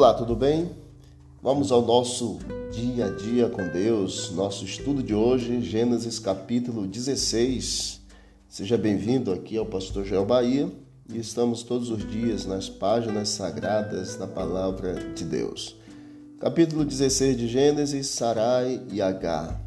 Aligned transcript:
Olá, 0.00 0.14
tudo 0.14 0.34
bem? 0.34 0.70
Vamos 1.42 1.70
ao 1.70 1.84
nosso 1.84 2.38
dia 2.72 3.04
a 3.04 3.10
dia 3.10 3.50
com 3.50 3.68
Deus, 3.68 4.30
nosso 4.30 4.64
estudo 4.64 5.02
de 5.02 5.14
hoje, 5.14 5.60
Gênesis 5.60 6.18
capítulo 6.18 6.86
16. 6.86 8.00
Seja 8.48 8.78
bem-vindo 8.78 9.30
aqui 9.30 9.58
ao 9.58 9.66
Pastor 9.66 10.06
Joel 10.06 10.24
Bahia 10.24 10.72
e 11.06 11.18
estamos 11.18 11.62
todos 11.62 11.90
os 11.90 12.10
dias 12.10 12.46
nas 12.46 12.66
páginas 12.66 13.28
sagradas 13.28 14.16
da 14.16 14.26
Palavra 14.26 14.94
de 15.12 15.22
Deus. 15.22 15.76
Capítulo 16.38 16.82
16 16.82 17.36
de 17.36 17.46
Gênesis, 17.46 18.06
Sarai 18.06 18.80
e 18.90 19.02
Agar. 19.02 19.60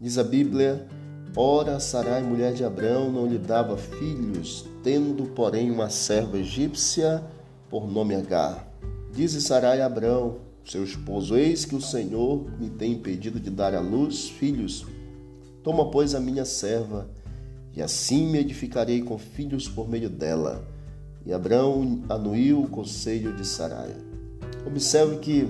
Diz 0.00 0.18
a 0.18 0.22
Bíblia: 0.22 0.86
Ora, 1.34 1.80
Sarai, 1.80 2.22
mulher 2.22 2.52
de 2.52 2.62
Abrão, 2.62 3.10
não 3.10 3.26
lhe 3.26 3.38
dava 3.38 3.76
filhos, 3.76 4.66
tendo, 4.84 5.24
porém, 5.30 5.68
uma 5.68 5.90
serva 5.90 6.38
egípcia 6.38 7.24
por 7.68 7.90
nome 7.90 8.14
Agar. 8.14 8.72
Dize 9.14 9.40
Sarai 9.40 9.80
a 9.80 9.86
Abrão, 9.86 10.38
seu 10.64 10.82
esposo: 10.82 11.36
Eis 11.36 11.64
que 11.64 11.76
o 11.76 11.80
Senhor 11.80 12.50
me 12.58 12.68
tem 12.68 12.94
impedido 12.94 13.38
de 13.38 13.48
dar 13.48 13.72
à 13.72 13.78
luz 13.78 14.28
filhos. 14.28 14.84
Toma, 15.62 15.88
pois, 15.88 16.16
a 16.16 16.20
minha 16.20 16.44
serva, 16.44 17.08
e 17.72 17.80
assim 17.80 18.26
me 18.26 18.38
edificarei 18.38 19.02
com 19.02 19.16
filhos 19.16 19.68
por 19.68 19.88
meio 19.88 20.10
dela. 20.10 20.66
E 21.24 21.32
Abrão 21.32 22.02
anuiu 22.08 22.62
o 22.62 22.68
conselho 22.68 23.36
de 23.36 23.46
Sarai. 23.46 23.94
Observe 24.66 25.18
que 25.18 25.48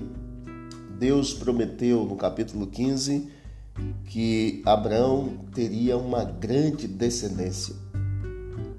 Deus 0.98 1.32
prometeu 1.32 2.04
no 2.04 2.16
capítulo 2.16 2.66
15 2.66 3.30
que 4.04 4.62
Abraão 4.66 5.38
teria 5.54 5.96
uma 5.96 6.22
grande 6.22 6.86
descendência, 6.86 7.74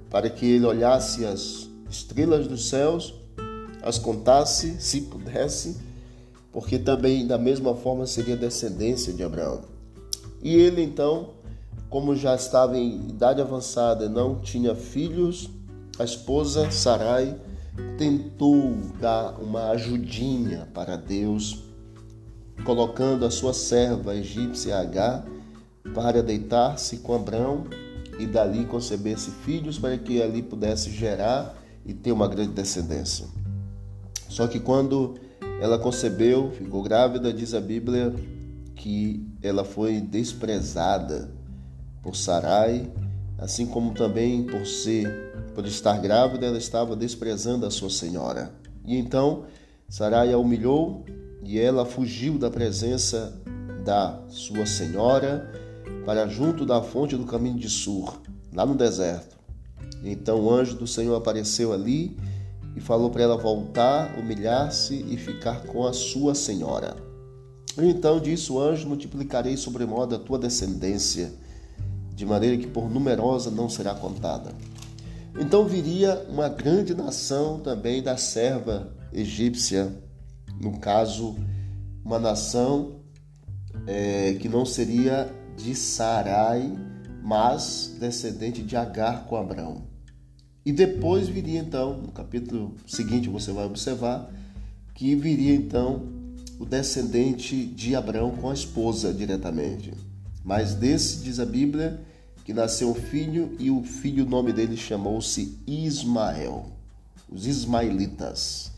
para 0.08 0.30
que 0.30 0.46
ele 0.46 0.64
olhasse 0.64 1.24
as 1.26 1.68
estrelas 1.90 2.46
dos 2.46 2.68
céus 2.68 3.25
as 3.86 3.98
contasse, 3.98 4.80
se 4.80 5.02
pudesse, 5.02 5.76
porque 6.50 6.76
também 6.76 7.24
da 7.24 7.38
mesma 7.38 7.72
forma 7.76 8.04
seria 8.04 8.36
descendência 8.36 9.12
de 9.12 9.22
Abraão. 9.22 9.60
E 10.42 10.56
ele 10.56 10.82
então, 10.82 11.30
como 11.88 12.16
já 12.16 12.34
estava 12.34 12.76
em 12.76 12.96
idade 13.08 13.40
avançada 13.40 14.06
e 14.06 14.08
não 14.08 14.40
tinha 14.40 14.74
filhos, 14.74 15.48
a 16.00 16.04
esposa 16.04 16.68
Sarai 16.72 17.36
tentou 17.96 18.76
dar 19.00 19.40
uma 19.40 19.70
ajudinha 19.70 20.66
para 20.74 20.96
Deus, 20.96 21.62
colocando 22.64 23.24
a 23.24 23.30
sua 23.30 23.54
serva 23.54 24.16
egípcia 24.16 24.80
Agar 24.80 25.24
para 25.94 26.24
deitar-se 26.24 26.96
com 26.98 27.14
Abraão 27.14 27.64
e 28.18 28.26
dali 28.26 28.64
concebesse 28.64 29.30
filhos 29.30 29.78
para 29.78 29.96
que 29.96 30.20
ali 30.20 30.42
pudesse 30.42 30.90
gerar 30.90 31.56
e 31.84 31.94
ter 31.94 32.10
uma 32.10 32.26
grande 32.26 32.50
descendência. 32.50 33.45
Só 34.36 34.46
que 34.46 34.60
quando 34.60 35.14
ela 35.62 35.78
concebeu, 35.78 36.50
ficou 36.50 36.82
grávida, 36.82 37.32
diz 37.32 37.54
a 37.54 37.60
Bíblia 37.60 38.14
que 38.74 39.26
ela 39.42 39.64
foi 39.64 39.98
desprezada 39.98 41.30
por 42.02 42.14
Sarai, 42.14 42.86
assim 43.38 43.64
como 43.64 43.94
também 43.94 44.44
por 44.44 44.66
ser, 44.66 45.08
por 45.54 45.64
estar 45.64 45.98
grávida, 46.02 46.44
ela 46.44 46.58
estava 46.58 46.94
desprezando 46.94 47.64
a 47.64 47.70
sua 47.70 47.88
senhora. 47.88 48.52
E 48.84 48.98
então 48.98 49.44
Sarai 49.88 50.34
a 50.34 50.36
humilhou 50.36 51.06
e 51.42 51.58
ela 51.58 51.86
fugiu 51.86 52.36
da 52.36 52.50
presença 52.50 53.40
da 53.86 54.20
sua 54.28 54.66
senhora 54.66 55.50
para 56.04 56.28
junto 56.28 56.66
da 56.66 56.82
fonte 56.82 57.16
do 57.16 57.24
caminho 57.24 57.56
de 57.56 57.70
Sur, 57.70 58.20
lá 58.52 58.66
no 58.66 58.74
deserto. 58.74 59.34
Então 60.04 60.42
o 60.42 60.52
anjo 60.52 60.76
do 60.76 60.86
Senhor 60.86 61.16
apareceu 61.16 61.72
ali 61.72 62.14
e 62.76 62.80
falou 62.80 63.08
para 63.10 63.22
ela 63.22 63.38
voltar, 63.38 64.18
humilhar-se 64.18 64.94
e 65.08 65.16
ficar 65.16 65.62
com 65.62 65.86
a 65.86 65.94
sua 65.94 66.34
senhora. 66.34 66.94
Então 67.78 68.20
disse 68.20 68.52
o 68.52 68.60
anjo: 68.60 68.86
Multiplicarei 68.86 69.56
sobremodo 69.56 70.14
a 70.14 70.18
tua 70.18 70.38
descendência, 70.38 71.32
de 72.14 72.26
maneira 72.26 72.58
que 72.58 72.66
por 72.66 72.90
numerosa 72.90 73.50
não 73.50 73.68
será 73.68 73.94
contada. 73.94 74.52
Então 75.38 75.66
viria 75.66 76.26
uma 76.28 76.48
grande 76.48 76.94
nação 76.94 77.58
também 77.60 78.02
da 78.02 78.16
serva 78.16 78.92
egípcia, 79.12 79.92
no 80.60 80.78
caso, 80.78 81.36
uma 82.04 82.18
nação 82.18 83.00
é, 83.86 84.34
que 84.34 84.48
não 84.48 84.64
seria 84.64 85.30
de 85.56 85.74
Sarai, 85.74 86.72
mas 87.22 87.96
descendente 87.98 88.62
de 88.62 88.76
Agar 88.76 89.26
com 89.26 89.36
Abraão. 89.36 89.95
E 90.66 90.72
depois 90.72 91.28
viria 91.28 91.60
então, 91.60 91.96
no 91.96 92.08
capítulo 92.08 92.74
seguinte 92.88 93.28
você 93.28 93.52
vai 93.52 93.64
observar, 93.66 94.28
que 94.96 95.14
viria 95.14 95.54
então 95.54 96.02
o 96.58 96.66
descendente 96.66 97.64
de 97.64 97.94
Abraão 97.94 98.32
com 98.32 98.50
a 98.50 98.54
esposa 98.54 99.14
diretamente. 99.14 99.94
Mas 100.44 100.74
desse 100.74 101.22
diz 101.22 101.38
a 101.38 101.46
Bíblia 101.46 102.00
que 102.44 102.52
nasceu 102.52 102.90
um 102.90 102.94
filho 102.96 103.54
e 103.60 103.70
o 103.70 103.84
filho, 103.84 104.24
o 104.24 104.28
nome 104.28 104.52
dele 104.52 104.76
chamou-se 104.76 105.56
Ismael, 105.68 106.66
os 107.30 107.46
ismaelitas. 107.46 108.72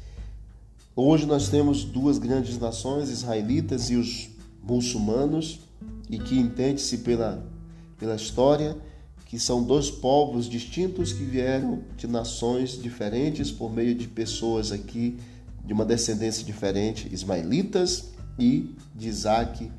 Hoje 0.94 1.24
nós 1.24 1.48
temos 1.48 1.84
duas 1.84 2.18
grandes 2.18 2.58
nações, 2.58 3.08
israelitas 3.08 3.88
e 3.88 3.96
os 3.96 4.28
muçulmanos, 4.62 5.60
e 6.10 6.18
que 6.18 6.38
entende-se 6.38 6.98
pela, 6.98 7.42
pela 7.98 8.14
história 8.14 8.76
que 9.28 9.38
são 9.38 9.62
dois 9.62 9.90
povos 9.90 10.48
distintos 10.48 11.12
que 11.12 11.22
vieram 11.22 11.82
de 11.98 12.06
nações 12.06 12.80
diferentes 12.82 13.50
por 13.50 13.70
meio 13.70 13.94
de 13.94 14.08
pessoas 14.08 14.72
aqui 14.72 15.18
de 15.62 15.74
uma 15.74 15.84
descendência 15.84 16.42
diferente, 16.42 17.12
ismaelitas 17.12 18.08
e 18.38 18.74
de 18.94 19.06
Isaac, 19.06 19.70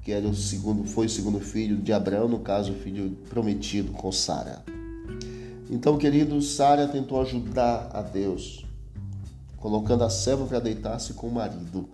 que 0.00 0.12
era 0.12 0.24
o 0.28 0.34
segundo, 0.34 0.84
foi 0.84 1.06
o 1.06 1.10
segundo 1.10 1.40
filho 1.40 1.76
de 1.76 1.92
Abraão, 1.92 2.28
no 2.28 2.38
caso 2.38 2.70
o 2.70 2.76
filho 2.76 3.18
prometido 3.28 3.90
com 3.90 4.12
Sara. 4.12 4.64
Então, 5.68 5.98
querido, 5.98 6.40
Sara 6.40 6.86
tentou 6.86 7.20
ajudar 7.20 7.90
a 7.92 8.00
Deus, 8.00 8.64
colocando 9.56 10.04
a 10.04 10.10
serva 10.10 10.46
para 10.46 10.60
deitar-se 10.60 11.14
com 11.14 11.26
o 11.26 11.34
marido 11.34 11.88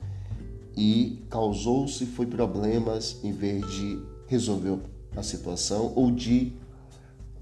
e 0.76 1.22
causou-se 1.30 2.04
foi 2.04 2.26
problemas 2.26 3.16
em 3.24 3.32
vez 3.32 3.66
de 3.70 3.98
resolver 4.26 4.76
a 5.16 5.22
situação 5.22 5.94
ou 5.96 6.10
de 6.10 6.52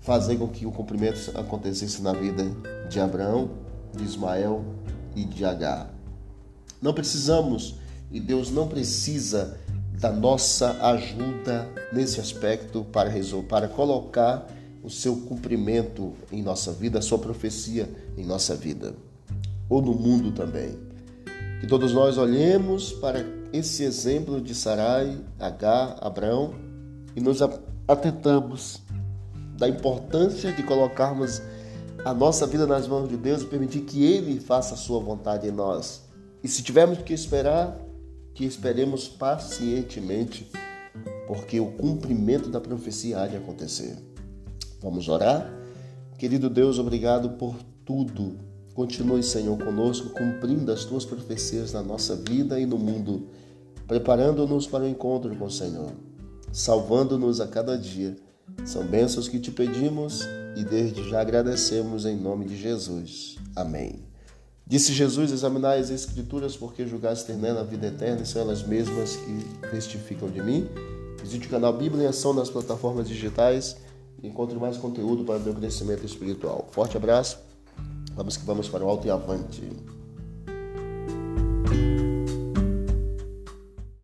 fazer 0.00 0.36
com 0.36 0.48
que 0.48 0.66
o 0.66 0.72
cumprimento 0.72 1.32
acontecesse 1.34 2.03
na 2.03 2.12
vida 2.12 2.44
de 2.88 3.00
Abraão, 3.00 3.50
de 3.94 4.04
Ismael 4.04 4.64
e 5.14 5.25
de 5.25 5.44
Agar. 5.44 5.91
Não 6.81 6.94
precisamos 6.94 7.76
e 8.10 8.20
Deus 8.20 8.50
não 8.50 8.69
precisa 8.69 9.58
da 10.00 10.12
nossa 10.12 10.70
ajuda 10.87 11.69
nesse 11.92 12.20
aspecto 12.20 12.84
para 12.84 13.08
resolver, 13.08 13.48
para 13.48 13.69
colocar 13.69 14.47
o 14.82 14.88
seu 14.88 15.16
cumprimento 15.16 16.12
em 16.31 16.42
nossa 16.42 16.72
vida, 16.72 17.00
a 17.00 17.03
sua 17.03 17.19
profecia 17.19 17.91
em 18.16 18.25
nossa 18.25 18.54
vida, 18.54 18.94
ou 19.69 19.82
no 19.82 19.92
mundo 19.92 20.31
também. 20.31 20.78
Que 21.60 21.66
todos 21.66 21.92
nós 21.92 22.16
olhemos 22.16 22.92
para 22.92 23.25
esse 23.53 23.82
exemplo 23.82 24.41
de 24.41 24.54
Sarai, 24.54 25.19
Agar, 25.38 25.97
Abraão 26.00 26.54
e 27.16 27.20
nos 27.20 27.41
atentamos 27.88 28.81
da 29.58 29.69
importância 29.69 30.52
de 30.52 30.62
colocarmos 30.62 31.42
a 32.04 32.14
nossa 32.14 32.46
vida 32.46 32.64
nas 32.64 32.86
mãos 32.86 33.08
de 33.08 33.16
Deus 33.16 33.42
e 33.42 33.46
permitir 33.46 33.80
que 33.80 34.04
Ele 34.04 34.38
faça 34.38 34.74
a 34.74 34.76
sua 34.76 35.00
vontade 35.00 35.48
em 35.48 35.50
nós. 35.50 36.04
E 36.42 36.48
se 36.48 36.62
tivermos 36.62 36.98
que 36.98 37.12
esperar, 37.12 37.76
que 38.32 38.44
esperemos 38.44 39.08
pacientemente, 39.08 40.48
porque 41.26 41.58
o 41.58 41.72
cumprimento 41.72 42.48
da 42.48 42.60
profecia 42.60 43.20
há 43.20 43.26
de 43.26 43.36
acontecer. 43.36 43.98
Vamos 44.80 45.08
orar? 45.08 45.52
Querido 46.16 46.49
Deus, 46.49 46.78
obrigado 46.78 47.31
por 47.31 47.56
tudo. 47.84 48.38
Continue, 48.75 49.25
Senhor, 49.25 49.58
conosco, 49.58 50.11
cumprindo 50.11 50.70
as 50.70 50.84
tuas 50.84 51.04
profecias 51.04 51.72
na 51.72 51.82
nossa 51.82 52.14
vida 52.14 52.61
e 52.61 52.64
no 52.64 52.78
mundo, 52.78 53.26
preparando-nos 53.88 54.69
para 54.69 54.84
o 54.84 54.88
encontro 54.88 55.34
com 55.34 55.46
o 55.46 55.50
Senhor, 55.50 55.90
salvando-nos 56.52 57.40
a 57.40 57.49
cada 57.49 57.76
dia 57.76 58.16
são 58.64 58.84
bênçãos 58.84 59.28
que 59.28 59.38
te 59.38 59.50
pedimos 59.50 60.22
e 60.56 60.64
desde 60.64 61.08
já 61.08 61.20
agradecemos 61.20 62.05
em 62.05 62.16
nome 62.16 62.46
de 62.46 62.56
Jesus. 62.56 63.37
Amém. 63.55 64.08
Disse 64.66 64.93
Jesus: 64.93 65.32
Examinai 65.32 65.81
as 65.81 65.88
Escrituras, 65.90 66.56
porque 66.56 66.87
julgaste 66.87 67.26
ter 67.26 67.37
nela 67.37 67.60
a 67.60 67.64
vida 67.64 67.87
eterna, 67.87 68.22
e 68.22 68.26
são 68.26 68.43
elas 68.43 68.62
mesmas 68.62 69.16
que 69.16 69.69
testificam 69.70 70.28
de 70.28 70.43
mim. 70.43 70.69
Visite 71.22 71.46
o 71.46 71.50
canal 71.50 71.72
Bíblia 71.72 72.05
em 72.05 72.06
Ação 72.06 72.34
nas 72.34 72.50
plataformas 72.50 73.08
digitais 73.08 73.76
e 74.22 74.28
encontre 74.28 74.58
mais 74.58 74.76
conteúdo 74.76 75.25
para 75.25 75.38
o 75.38 75.40
meu 75.40 75.54
crescimento 75.54 76.04
espiritual. 76.04 76.69
Forte 76.70 76.96
abraço, 76.96 77.38
vamos 78.14 78.37
que 78.37 78.44
vamos 78.44 78.69
para 78.69 78.84
o 78.84 78.88
alto 78.88 79.06
e 79.06 79.11
avante. 79.11 79.62